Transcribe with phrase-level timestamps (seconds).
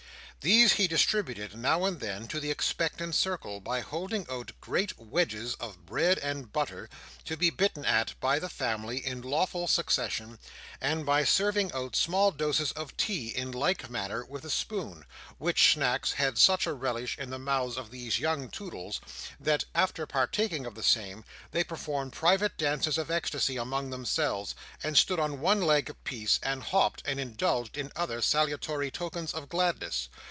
[0.43, 5.53] These he distributed now and then to the expectant circle, by holding out great wedges
[5.59, 6.89] of bread and butter,
[7.25, 10.39] to be bitten at by the family in lawful succession,
[10.81, 15.05] and by serving out small doses of tea in like manner with a spoon;
[15.37, 18.99] which snacks had such a relish in the mouths of these young Toodles,
[19.39, 24.97] that, after partaking of the same, they performed private dances of ecstasy among themselves, and
[24.97, 30.09] stood on one leg apiece, and hopped, and indulged in other saltatory tokens of gladness.